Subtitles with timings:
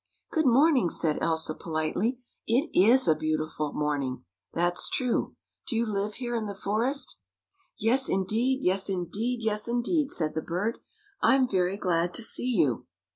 [0.31, 2.17] ""Good morning," said Elsa politely."
[2.47, 3.47] It is a lovely
[3.79, 5.35] morning, that's true.
[5.67, 7.17] Do you live here in the forest?"
[7.77, 8.61] "Yes, indeed!
[8.63, 9.43] yes, indeed!
[9.43, 10.79] yes, indeed!" said the bird.
[11.21, 12.87] "I'm very glad to see you."